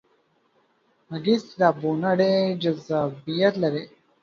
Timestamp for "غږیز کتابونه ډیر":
1.09-2.45